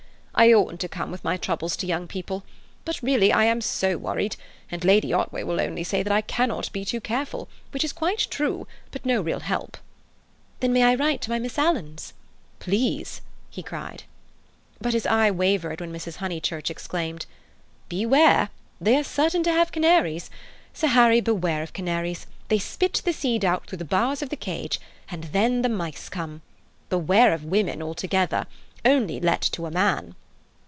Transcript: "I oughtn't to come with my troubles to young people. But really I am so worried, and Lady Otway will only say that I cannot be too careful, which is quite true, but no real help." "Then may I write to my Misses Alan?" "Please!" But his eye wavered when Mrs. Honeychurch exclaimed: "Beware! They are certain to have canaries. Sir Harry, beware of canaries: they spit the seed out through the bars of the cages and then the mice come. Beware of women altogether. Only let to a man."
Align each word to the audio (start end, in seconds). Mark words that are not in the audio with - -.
"I 0.33 0.53
oughtn't 0.53 0.79
to 0.79 0.89
come 0.89 1.11
with 1.11 1.23
my 1.23 1.37
troubles 1.37 1.75
to 1.77 1.85
young 1.85 2.07
people. 2.07 2.43
But 2.83 3.03
really 3.03 3.31
I 3.31 3.43
am 3.43 3.61
so 3.61 3.95
worried, 3.95 4.37
and 4.71 4.83
Lady 4.83 5.13
Otway 5.13 5.43
will 5.43 5.61
only 5.61 5.83
say 5.83 6.01
that 6.01 6.11
I 6.11 6.21
cannot 6.21 6.71
be 6.73 6.83
too 6.83 6.99
careful, 6.99 7.47
which 7.69 7.83
is 7.83 7.93
quite 7.93 8.25
true, 8.31 8.65
but 8.89 9.05
no 9.05 9.21
real 9.21 9.41
help." 9.41 9.77
"Then 10.59 10.73
may 10.73 10.81
I 10.81 10.95
write 10.95 11.21
to 11.23 11.29
my 11.29 11.37
Misses 11.37 11.59
Alan?" 11.59 11.95
"Please!" 12.57 13.21
But 14.79 14.93
his 14.93 15.05
eye 15.05 15.29
wavered 15.29 15.79
when 15.79 15.93
Mrs. 15.93 16.15
Honeychurch 16.15 16.71
exclaimed: 16.71 17.27
"Beware! 17.87 18.49
They 18.79 18.95
are 18.97 19.03
certain 19.03 19.43
to 19.43 19.51
have 19.53 19.71
canaries. 19.71 20.31
Sir 20.73 20.87
Harry, 20.87 21.21
beware 21.21 21.61
of 21.61 21.73
canaries: 21.73 22.25
they 22.47 22.57
spit 22.57 23.03
the 23.05 23.13
seed 23.13 23.45
out 23.45 23.67
through 23.67 23.77
the 23.79 23.85
bars 23.85 24.23
of 24.23 24.29
the 24.29 24.35
cages 24.37 24.79
and 25.07 25.25
then 25.25 25.61
the 25.61 25.69
mice 25.69 26.09
come. 26.09 26.41
Beware 26.89 27.31
of 27.31 27.43
women 27.45 27.83
altogether. 27.83 28.47
Only 28.83 29.19
let 29.19 29.41
to 29.41 29.67
a 29.67 29.71
man." 29.71 30.15